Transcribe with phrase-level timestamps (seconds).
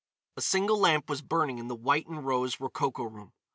[0.35, 3.33] A single lamp was burning in the white and rose rococo room.